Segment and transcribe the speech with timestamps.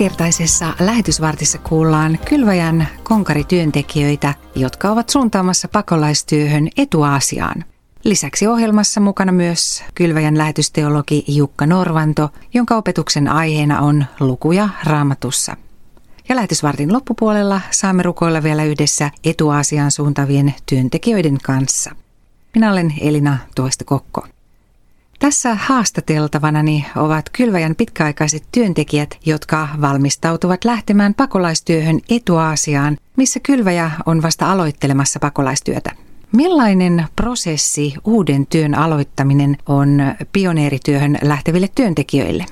[0.00, 7.64] Tämänkertaisessa lähetysvartissa kuullaan Kylväjän konkarityöntekijöitä, jotka ovat suuntaamassa pakolaistyöhön Etuaasiaan.
[8.04, 15.56] Lisäksi ohjelmassa mukana myös Kylväjän lähetysteologi Jukka Norvanto, jonka opetuksen aiheena on lukuja raamatussa.
[16.28, 21.90] Ja lähetysvartin loppupuolella saamme rukoilla vielä yhdessä Etuaasiaan suuntavien työntekijöiden kanssa.
[22.54, 24.26] Minä olen Elina Toista Kokko.
[25.20, 34.52] Tässä haastateltavanani ovat Kylväjän pitkäaikaiset työntekijät, jotka valmistautuvat lähtemään pakolaistyöhön Etuaasiaan, missä Kylväjä on vasta
[34.52, 35.90] aloittelemassa pakolaistyötä.
[36.36, 39.98] Millainen prosessi uuden työn aloittaminen on
[40.32, 42.44] pioneerityöhön lähteville työntekijöille?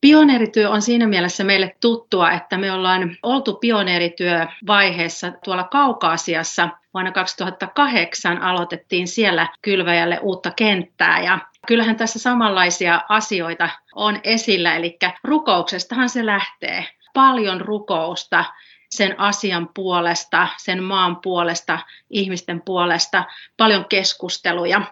[0.00, 6.68] Pioneerityö on siinä mielessä meille tuttua, että me ollaan oltu pioneerityövaiheessa tuolla Kaukaasiassa.
[6.94, 14.98] Vuonna 2008 aloitettiin siellä kylväjälle uutta kenttää ja kyllähän tässä samanlaisia asioita on esillä, eli
[15.24, 16.86] rukouksestahan se lähtee.
[17.14, 18.44] Paljon rukousta
[18.90, 21.78] sen asian puolesta, sen maan puolesta,
[22.10, 23.24] ihmisten puolesta,
[23.56, 24.82] paljon keskusteluja.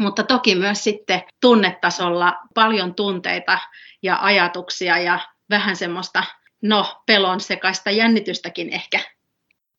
[0.00, 3.58] Mutta toki myös sitten tunnetasolla paljon tunteita
[4.02, 5.18] ja ajatuksia ja
[5.50, 6.24] vähän semmoista,
[6.62, 9.00] no, pelon sekaista jännitystäkin ehkä.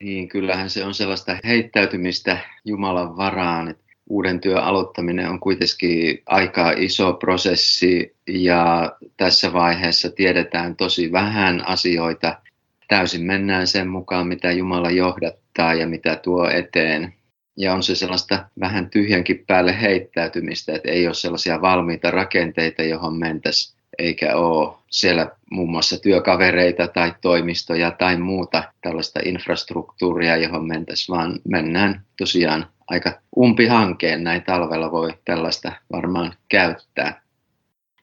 [0.04, 6.72] Niin, kyllähän se on sellaista heittäytymistä Jumalan varaan, että uuden työn aloittaminen on kuitenkin aika
[6.72, 12.42] iso prosessi ja tässä vaiheessa tiedetään tosi vähän asioita.
[12.88, 17.14] Täysin mennään sen mukaan, mitä Jumala johdattaa ja mitä tuo eteen.
[17.58, 23.16] Ja on se sellaista vähän tyhjänkin päälle heittäytymistä, että ei ole sellaisia valmiita rakenteita, johon
[23.16, 31.18] mentäisiin, eikä ole siellä muun muassa työkavereita tai toimistoja tai muuta tällaista infrastruktuuria, johon mentäisiin,
[31.18, 37.22] vaan mennään tosiaan aika umpihankeen näin talvella voi tällaista varmaan käyttää.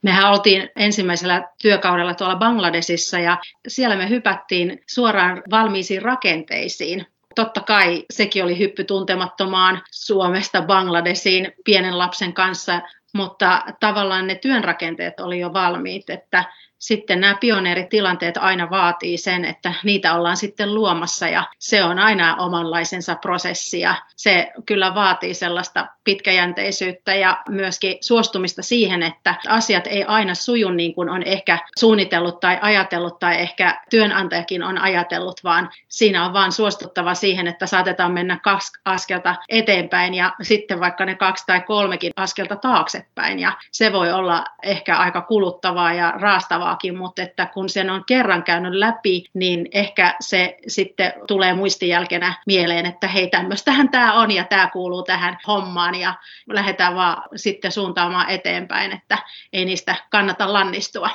[0.02, 3.38] Mehän oltiin ensimmäisellä työkaudella tuolla Bangladesissa ja
[3.68, 7.06] siellä me hypättiin suoraan valmiisiin rakenteisiin.
[7.34, 12.80] Totta kai sekin oli hyppy tuntemattomaan Suomesta Bangladesiin pienen lapsen kanssa,
[13.14, 16.44] mutta tavallaan ne työnrakenteet oli jo valmiit, että
[16.78, 22.36] sitten nämä pioneeritilanteet aina vaatii sen, että niitä ollaan sitten luomassa ja se on aina
[22.36, 30.04] omanlaisensa prosessi ja se kyllä vaatii sellaista pitkäjänteisyyttä ja myöskin suostumista siihen, että asiat ei
[30.04, 35.70] aina suju niin kuin on ehkä suunnitellut tai ajatellut tai ehkä työnantajakin on ajatellut, vaan
[35.88, 41.14] siinä on vaan suostuttava siihen, että saatetaan mennä kaksi askelta eteenpäin ja sitten vaikka ne
[41.14, 43.38] kaksi tai kolmekin askelta taaksepäin.
[43.38, 48.04] Ja se voi olla ehkä aika kuluttavaa ja raastavaa haastavakin, mutta että kun sen on
[48.06, 54.30] kerran käynyt läpi, niin ehkä se sitten tulee muistijälkenä mieleen, että hei tämmöistähän tämä on
[54.30, 56.14] ja tämä kuuluu tähän hommaan ja
[56.46, 59.18] lähdetään vaan sitten suuntaamaan eteenpäin, että
[59.52, 61.10] ei niistä kannata lannistua.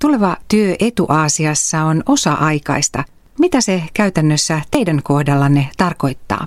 [0.00, 3.04] Tuleva työ Etuaasiassa on osa-aikaista.
[3.38, 6.46] Mitä se käytännössä teidän kohdallanne tarkoittaa?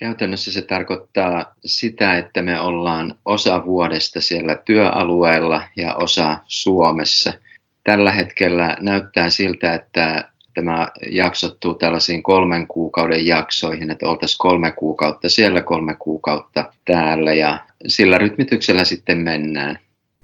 [0.00, 7.32] Käytännössä se tarkoittaa sitä, että me ollaan osa vuodesta siellä työalueella ja osa Suomessa–
[7.84, 15.28] tällä hetkellä näyttää siltä, että tämä jaksottuu tällaisiin kolmen kuukauden jaksoihin, että oltaisiin kolme kuukautta
[15.28, 19.78] siellä, kolme kuukautta täällä ja sillä rytmityksellä sitten mennään.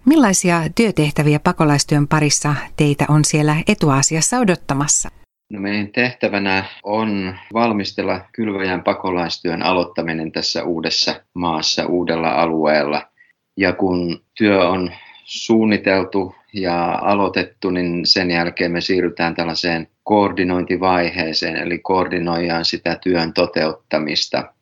[0.05, 5.09] Millaisia työtehtäviä pakolaistyön parissa teitä on siellä etuasiassa odottamassa?
[5.53, 13.09] No meidän tehtävänä on valmistella kylväjän pakolaistyön aloittaminen tässä uudessa maassa, uudella alueella.
[13.56, 14.91] Ja kun työ on
[15.25, 24.53] suunniteltu ja aloitettu, niin sen jälkeen me siirrytään tällaiseen koordinointivaiheeseen, eli koordinoidaan sitä työn toteuttamista.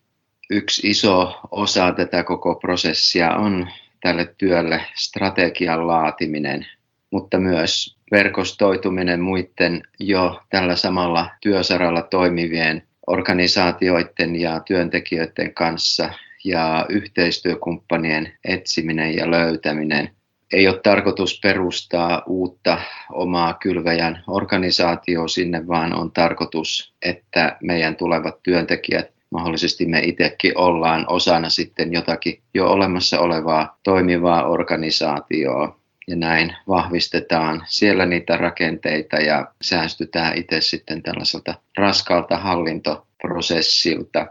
[0.51, 3.69] Yksi iso osa tätä koko prosessia on
[4.03, 6.67] tälle työlle strategian laatiminen,
[7.11, 16.11] mutta myös verkostoituminen muiden jo tällä samalla työsaralla toimivien organisaatioiden ja työntekijöiden kanssa
[16.45, 20.11] ja yhteistyökumppanien etsiminen ja löytäminen
[20.53, 22.79] ei ole tarkoitus perustaa uutta
[23.13, 31.05] omaa kylväjän organisaatioa sinne, vaan on tarkoitus, että meidän tulevat työntekijät, mahdollisesti me itsekin ollaan
[31.09, 35.79] osana sitten jotakin jo olemassa olevaa toimivaa organisaatioa.
[36.09, 44.27] Ja näin vahvistetaan siellä niitä rakenteita ja säästytään itse sitten tällaiselta raskalta hallintoprosessilta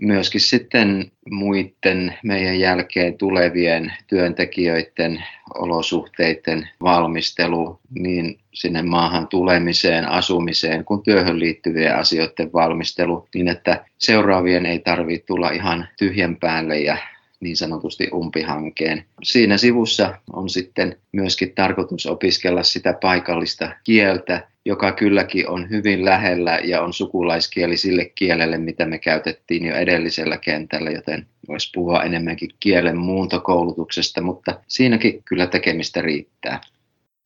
[0.00, 5.24] myöskin sitten muiden meidän jälkeen tulevien työntekijöiden
[5.54, 14.66] olosuhteiden valmistelu niin sinne maahan tulemiseen, asumiseen kuin työhön liittyvien asioiden valmistelu, niin että seuraavien
[14.66, 16.96] ei tarvitse tulla ihan tyhjän päälle ja
[17.40, 19.04] niin sanotusti umpihankeen.
[19.22, 26.60] Siinä sivussa on sitten myöskin tarkoitus opiskella sitä paikallista kieltä, joka kylläkin on hyvin lähellä
[26.64, 32.50] ja on sukulaiskieli sille kielelle, mitä me käytettiin jo edellisellä kentällä, joten voisi puhua enemmänkin
[32.60, 36.60] kielen muuntokoulutuksesta, mutta siinäkin kyllä tekemistä riittää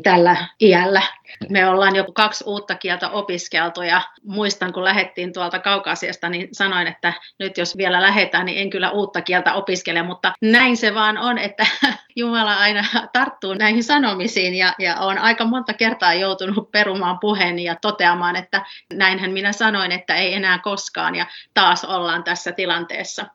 [0.02, 1.02] tällä iällä.
[1.48, 6.86] Me ollaan jo kaksi uutta kieltä opiskeltu ja muistan, kun lähettiin tuolta kaukaasiasta, niin sanoin,
[6.86, 11.18] että nyt jos vielä lähetään, niin en kyllä uutta kieltä opiskele, mutta näin se vaan
[11.18, 11.66] on, että
[12.16, 17.76] Jumala aina tarttuu näihin sanomisiin ja, ja on aika monta kertaa joutunut perumaan puheeni ja
[17.76, 23.26] toteamaan, että näinhän minä sanoin, että ei enää koskaan ja taas ollaan tässä tilanteessa.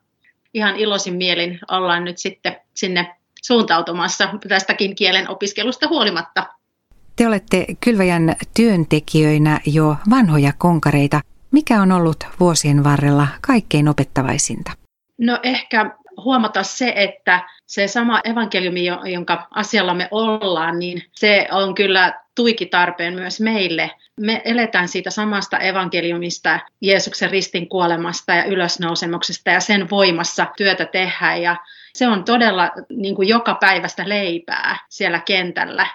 [0.54, 6.46] Ihan iloisin mielin ollaan nyt sitten sinne suuntautumassa tästäkin kielen opiskelusta huolimatta.
[7.18, 11.20] Te olette Kylväjän työntekijöinä jo vanhoja konkareita.
[11.50, 14.72] Mikä on ollut vuosien varrella kaikkein opettavaisinta?
[15.20, 15.90] No ehkä
[16.24, 22.66] huomata se, että se sama evankeliumi, jonka asialla me ollaan, niin se on kyllä tuiki
[22.66, 23.90] tarpeen myös meille.
[24.20, 31.42] Me eletään siitä samasta evankeliumista, Jeesuksen ristin kuolemasta ja ylösnousemuksesta ja sen voimassa työtä tehdään.
[31.42, 31.56] Ja
[31.94, 35.86] se on todella niin kuin joka päivästä leipää siellä kentällä.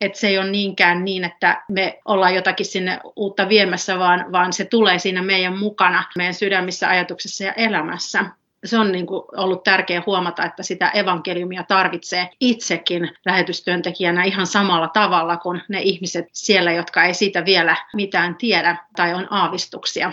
[0.00, 4.52] Että se ei ole niinkään niin, että me ollaan jotakin sinne uutta viemässä, vaan, vaan
[4.52, 8.24] se tulee siinä meidän mukana, meidän sydämissä, ajatuksessa ja elämässä.
[8.64, 14.88] Se on niin kuin ollut tärkeää huomata, että sitä evankeliumia tarvitsee itsekin lähetystyöntekijänä ihan samalla
[14.88, 20.12] tavalla kuin ne ihmiset siellä, jotka ei siitä vielä mitään tiedä tai on aavistuksia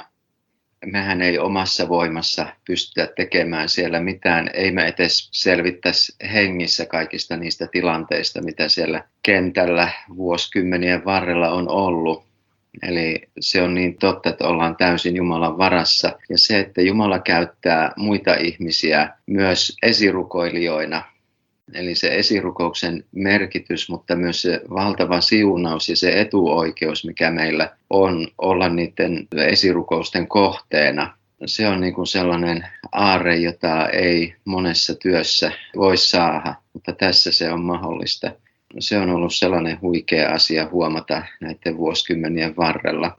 [0.86, 4.50] mehän ei omassa voimassa pystytä tekemään siellä mitään.
[4.54, 12.26] Ei me edes selvittäisi hengissä kaikista niistä tilanteista, mitä siellä kentällä vuosikymmenien varrella on ollut.
[12.82, 16.20] Eli se on niin totta, että ollaan täysin Jumalan varassa.
[16.30, 21.13] Ja se, että Jumala käyttää muita ihmisiä myös esirukoilijoina,
[21.74, 28.28] eli se esirukouksen merkitys, mutta myös se valtava siunaus ja se etuoikeus, mikä meillä on
[28.38, 31.18] olla niiden esirukousten kohteena.
[31.46, 37.52] Se on niin kuin sellainen aare, jota ei monessa työssä voi saada, mutta tässä se
[37.52, 38.32] on mahdollista
[38.80, 43.18] se on ollut sellainen huikea asia huomata näiden vuosikymmenien varrella.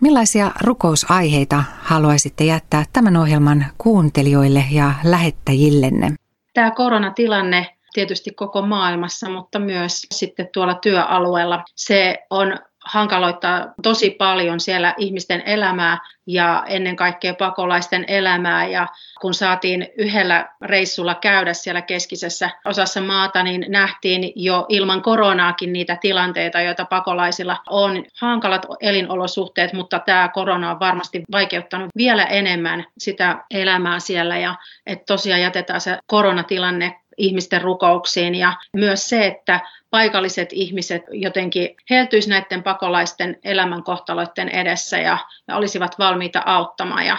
[0.00, 6.14] Millaisia rukousaiheita haluaisitte jättää tämän ohjelman kuuntelijoille ja lähettäjillenne?
[6.54, 11.64] Tämä koronatilanne tietysti koko maailmassa, mutta myös sitten tuolla työalueella.
[11.76, 18.66] Se on hankaloittaa tosi paljon siellä ihmisten elämää ja ennen kaikkea pakolaisten elämää.
[18.66, 18.86] Ja
[19.20, 25.98] kun saatiin yhdellä reissulla käydä siellä keskisessä osassa maata, niin nähtiin jo ilman koronaakin niitä
[26.00, 28.04] tilanteita, joita pakolaisilla on.
[28.20, 34.38] Hankalat elinolosuhteet, mutta tämä korona on varmasti vaikeuttanut vielä enemmän sitä elämää siellä.
[34.38, 34.54] Ja
[34.86, 39.60] että tosiaan jätetään se koronatilanne ihmisten rukouksiin ja myös se, että
[39.90, 45.18] paikalliset ihmiset jotenkin heltyisivät näiden pakolaisten elämänkohtaloiden edessä ja,
[45.48, 47.06] ja olisivat valmiita auttamaan.
[47.06, 47.18] Ja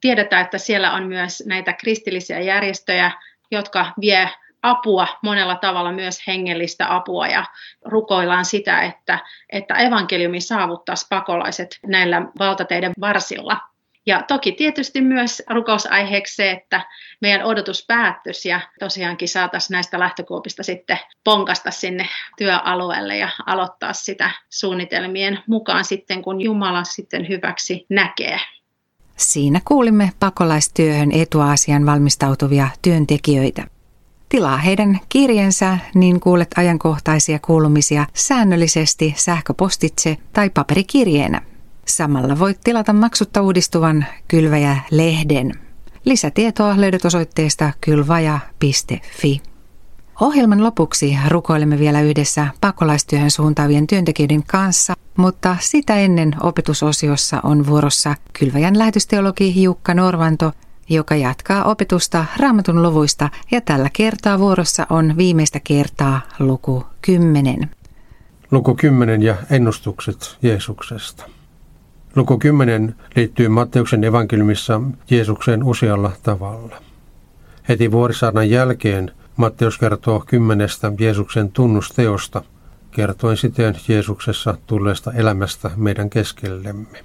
[0.00, 3.10] tiedetään, että siellä on myös näitä kristillisiä järjestöjä,
[3.50, 4.30] jotka vie
[4.62, 7.44] apua monella tavalla, myös hengellistä apua ja
[7.84, 9.18] rukoillaan sitä, että,
[9.50, 13.56] että evankeliumi saavuttaisi pakolaiset näillä valtateiden varsilla.
[14.06, 16.80] Ja toki tietysti myös rukousaiheeksi se, että
[17.20, 22.08] meidän odotus päättyisi ja tosiaankin saataisiin näistä lähtökuopista sitten ponkasta sinne
[22.38, 28.38] työalueelle ja aloittaa sitä suunnitelmien mukaan sitten, kun Jumala sitten hyväksi näkee.
[29.16, 33.64] Siinä kuulimme pakolaistyöhön etuasian valmistautuvia työntekijöitä.
[34.28, 41.55] Tilaa heidän kirjensä, niin kuulet ajankohtaisia kuulumisia säännöllisesti sähköpostitse tai paperikirjeenä
[41.88, 45.52] Samalla voit tilata maksutta uudistuvan Kylväjä-lehden.
[46.04, 49.42] Lisätietoa löydät osoitteesta kylvaja.fi.
[50.20, 58.14] Ohjelman lopuksi rukoilemme vielä yhdessä pakolaistyöhön suuntaavien työntekijöiden kanssa, mutta sitä ennen opetusosiossa on vuorossa
[58.38, 60.52] Kylväjän lähetysteologi Jukka Norvanto,
[60.88, 67.70] joka jatkaa opetusta raamatun luvuista ja tällä kertaa vuorossa on viimeistä kertaa luku 10.
[68.50, 71.35] Luku 10 ja ennustukset Jeesuksesta.
[72.16, 74.80] Luku 10 liittyy Matteuksen evankeliumissa
[75.10, 76.76] Jeesukseen usealla tavalla.
[77.68, 82.42] Heti vuorisaarnan jälkeen Matteus kertoo kymmenestä Jeesuksen tunnusteosta,
[82.90, 87.04] kertoen siten Jeesuksessa tulleesta elämästä meidän keskellemme.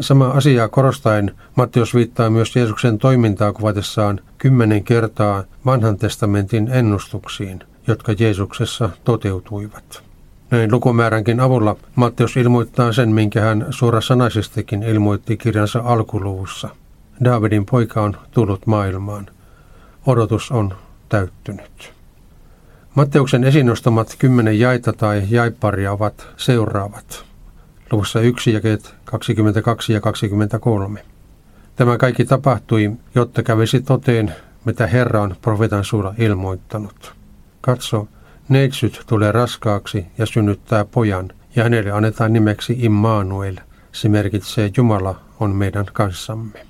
[0.00, 8.12] Sama asiaa korostaen Matteus viittaa myös Jeesuksen toimintaa kuvatessaan kymmenen kertaa vanhan testamentin ennustuksiin, jotka
[8.18, 10.11] Jeesuksessa toteutuivat.
[10.52, 16.68] Näin lukumääränkin avulla Matteus ilmoittaa sen, minkä hän suorasanaisestikin ilmoitti kirjansa alkuluvussa.
[17.24, 19.26] Daavidin poika on tullut maailmaan.
[20.06, 20.74] odotus on
[21.08, 21.92] täyttynyt.
[22.94, 27.24] Matteuksen esinostamat kymmenen jaita tai jaiparia ovat seuraavat.
[27.92, 31.04] Luvussa 1 jakeet 22 ja 23.
[31.76, 37.14] Tämä kaikki tapahtui, jotta kävisi toteen, mitä Herra on profeetan suulla ilmoittanut.
[37.60, 38.08] Katso,
[38.52, 43.56] neitsyt tulee raskaaksi ja synnyttää pojan, ja hänelle annetaan nimeksi Immanuel.
[43.92, 46.66] Se merkitsee Jumala on meidän kanssamme.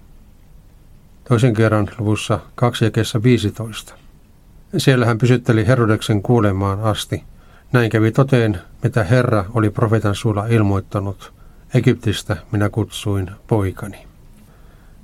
[1.28, 3.94] Toisen kerran luvussa 2 jakessa 15.
[4.76, 7.22] Siellä hän pysytteli Herodeksen kuulemaan asti.
[7.72, 11.32] Näin kävi toteen, mitä Herra oli profeetan suulla ilmoittanut.
[11.74, 14.06] Egyptistä minä kutsuin poikani.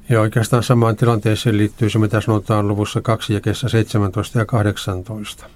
[0.09, 5.47] Ja oikeastaan samaan tilanteeseen liittyy se, mitä sanotaan luvussa 2 jakessa 17 ja 18.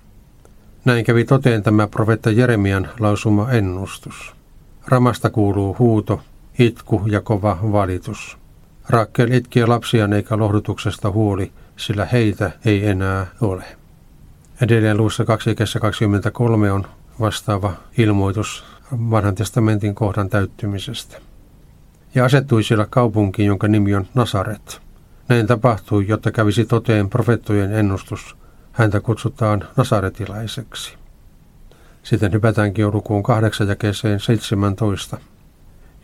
[0.85, 4.35] Näin kävi toteen tämä profetta Jeremian lausuma ennustus.
[4.89, 6.21] Ramasta kuuluu huuto,
[6.59, 8.39] itku ja kova valitus.
[8.89, 13.65] Rakkel itkee lapsiaan eikä lohdutuksesta huoli, sillä heitä ei enää ole.
[14.61, 16.87] Edelleen luussa 2 23 on
[17.21, 21.19] vastaava ilmoitus vanhan testamentin kohdan täyttymisestä.
[22.15, 24.81] Ja asettui siellä kaupunkiin, jonka nimi on Nasaret.
[25.29, 28.37] Näin tapahtui, jotta kävisi toteen profettojen ennustus.
[28.73, 30.95] Häntä kutsutaan nasaretilaiseksi.
[32.03, 35.19] Sitten hypätäänkin jo lukuun 8 jakeeseen 17.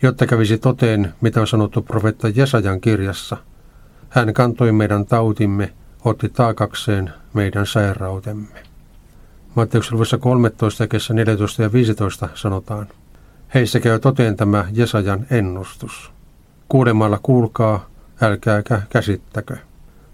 [0.03, 3.37] Jotta kävisi toteen, mitä on sanottu profetta Jesajan kirjassa.
[4.09, 5.73] Hän kantoi meidän tautimme,
[6.05, 8.65] otti taakakseen meidän sairautemme.
[9.55, 12.87] Matteuksen luvussa 13, jakeessa 14 ja 15 sanotaan,
[13.55, 16.11] Heissä käy toteen tämä Jesajan ennustus.
[16.69, 17.87] Kuulemalla kuulkaa,
[18.21, 19.57] älkääkä käsittäkö.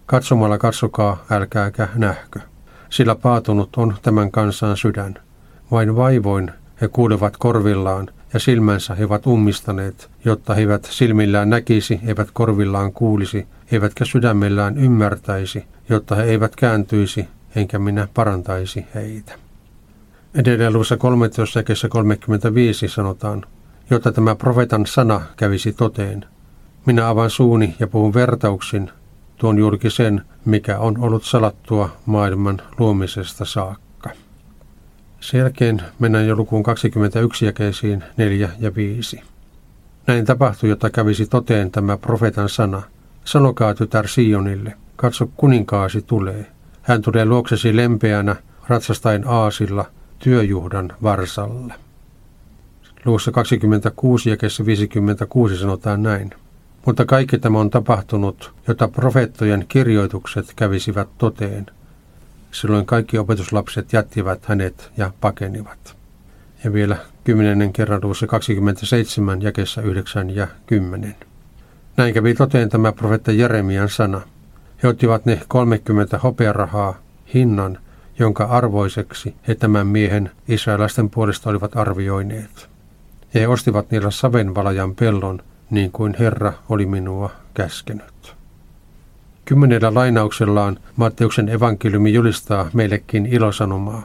[0.06, 2.40] Katsomalla katsokaa, älkääkä nähkö.
[2.90, 5.14] Sillä paatunut on tämän kansan sydän.
[5.70, 12.00] Vain vaivoin he kuulevat korvillaan ja silmänsä he ovat ummistaneet, jotta he eivät silmillään näkisi,
[12.06, 19.32] eivät korvillaan kuulisi, eivätkä sydämellään ymmärtäisi, jotta he eivät kääntyisi, enkä minä parantaisi heitä.
[20.34, 23.42] Edelleen luvussa 13 35 sanotaan,
[23.90, 26.24] jotta tämä profetan sana kävisi toteen.
[26.86, 28.90] Minä avaan suuni ja puhun vertauksin,
[29.44, 34.10] tuon juurikin sen, mikä on ollut salattua maailman luomisesta saakka.
[35.20, 39.20] Sen jälkeen mennään jo lukuun 21 jakeisiin 4 ja 5.
[40.06, 42.82] Näin tapahtui, jotta kävisi toteen tämä profetan sana.
[43.24, 46.46] Sanokaa tytär Sionille, katso kuninkaasi tulee.
[46.82, 48.36] Hän tulee luoksesi lempeänä,
[48.68, 49.84] ratsastain aasilla,
[50.18, 51.74] työjuhdan varsalla.
[53.04, 54.36] Luvussa 26 ja
[54.66, 56.30] 56 sanotaan näin.
[56.86, 61.66] Mutta kaikki tämä on tapahtunut, jotta profeettojen kirjoitukset kävisivät toteen.
[62.52, 65.96] Silloin kaikki opetuslapset jättivät hänet ja pakenivat.
[66.64, 71.14] Ja vielä kymmenennen kerran luvussa 27 jakessa 9 ja 10.
[71.96, 74.20] Näin kävi toteen tämä profetta Jeremian sana.
[74.82, 76.98] He ottivat ne 30 hopearahaa
[77.34, 77.78] hinnan,
[78.18, 82.68] jonka arvoiseksi he tämän miehen israelaisten puolesta olivat arvioineet.
[83.34, 88.34] He ostivat niillä savenvalajan pellon, niin kuin Herra oli minua käskenyt.
[89.44, 94.02] Kymmenellä lainauksellaan Matteuksen evankeliumi julistaa meillekin ilosanomaa.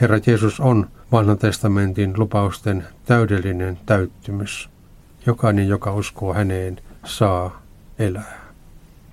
[0.00, 4.68] Herra Jeesus on vanhan testamentin lupausten täydellinen täyttymys.
[5.26, 7.62] Jokainen, joka uskoo häneen, saa
[7.98, 8.42] elää.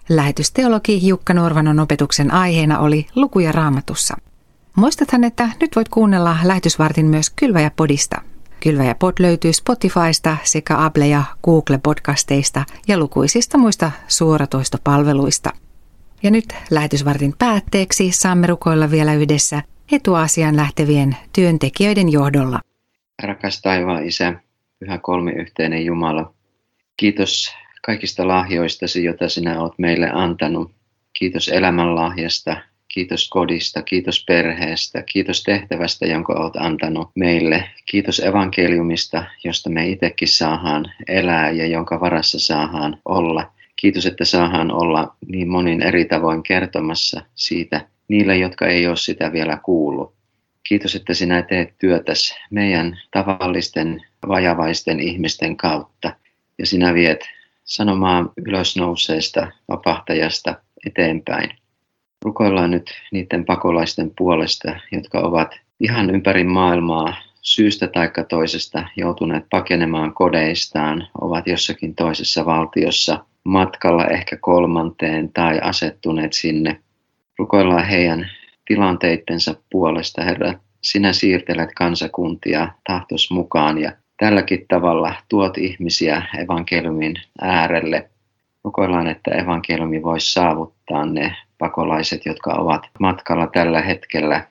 [0.10, 4.18] Lähetysteologi Jukka Norvanon opetuksen aiheena oli lukuja raamatussa.
[4.76, 8.22] Muistathan, että nyt voit kuunnella lähetysvartin myös Kylväjä-podista.
[8.60, 15.50] Kylväjä-pod löytyy Spotifysta sekä Apple ja Google-podcasteista ja lukuisista muista suoratoistopalveluista.
[16.24, 22.60] Ja nyt lähetysvartin päätteeksi saamme rukoilla vielä yhdessä etuasian lähtevien työntekijöiden johdolla.
[23.24, 24.34] Rakas taivaan Isä,
[24.80, 26.34] pyhä kolmiyhteinen Jumala,
[26.98, 27.54] kiitos
[27.86, 30.72] kaikista lahjoistasi, joita sinä olet meille antanut.
[31.14, 32.58] Kiitos elämänlahjasta,
[32.90, 37.70] kiitos kodista, kiitos perheestä, kiitos tehtävästä, jonka olet antanut meille.
[37.86, 43.52] Kiitos evankeliumista, josta me itsekin saadaan elää ja jonka varassa saadaan olla.
[43.76, 49.32] Kiitos, että saadaan olla niin monin eri tavoin kertomassa siitä niille, jotka ei ole sitä
[49.32, 50.14] vielä kuullut.
[50.68, 56.16] Kiitos, että sinä teet työtäs meidän tavallisten vajavaisten ihmisten kautta
[56.58, 57.20] ja sinä viet
[57.64, 60.56] sanomaan ylösnouseesta vapahtajasta
[60.86, 61.59] eteenpäin.
[62.26, 70.14] Rukoillaan nyt niiden pakolaisten puolesta, jotka ovat ihan ympäri maailmaa syystä tai toisesta joutuneet pakenemaan
[70.14, 76.80] kodeistaan, ovat jossakin toisessa valtiossa matkalla ehkä kolmanteen tai asettuneet sinne.
[77.40, 78.30] Rukoillaan heidän
[78.66, 80.54] tilanteittensa puolesta, Herra.
[80.82, 88.10] Sinä siirtelet kansakuntia tahtos mukaan ja tälläkin tavalla tuot ihmisiä evankeliumin äärelle.
[88.64, 94.48] Rukoillaan, että evankeliumi voisi saavuttaa ne pakolaiset, jotka ovat matkalla tällä hetkellä.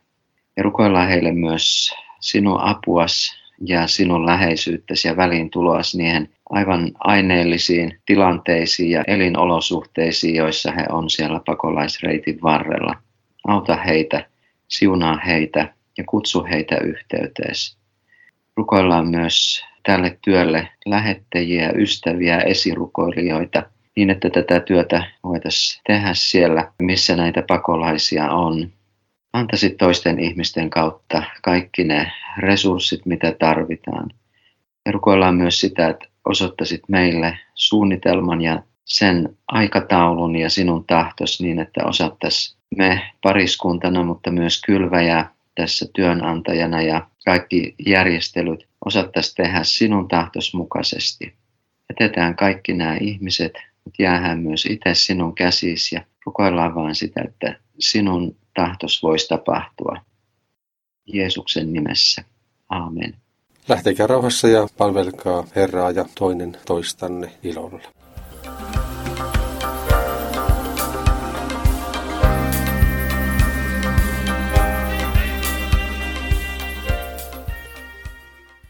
[0.57, 8.91] Ja rukoillaan heille myös sinun apuas ja sinun läheisyyttäsi ja väliintuloas niihin aivan aineellisiin tilanteisiin
[8.91, 12.95] ja elinolosuhteisiin, joissa he on siellä pakolaisreitin varrella.
[13.49, 14.27] Auta heitä,
[14.69, 17.79] siunaa heitä ja kutsu heitä yhteyteesi.
[18.57, 23.63] Rukoillaan myös tälle työlle lähettäjiä, ystäviä, esirukoilijoita,
[23.99, 28.71] niin että tätä työtä voitaisiin tehdä siellä, missä näitä pakolaisia on.
[29.33, 34.11] Antaisit toisten ihmisten kautta kaikki ne resurssit, mitä tarvitaan.
[34.87, 41.59] Ja rukoillaan myös sitä, että osoittaisit meille suunnitelman ja sen aikataulun ja sinun tahtos niin,
[41.59, 50.09] että osattaisiin me pariskuntana, mutta myös kylväjä tässä työnantajana ja kaikki järjestelyt osattaisiin tehdä sinun
[50.09, 51.35] tahtos mukaisesti.
[51.91, 53.53] Jätetään kaikki nämä ihmiset,
[53.99, 59.97] jäähän myös itse sinun käsisi ja rukoillaan vaan sitä, että sinun tahtos voisi tapahtua.
[61.07, 62.25] Jeesuksen nimessä.
[62.69, 63.17] Aamen.
[63.69, 67.98] Lähtekää rauhassa ja palvelkaa Herraa ja toinen toistanne ilolla.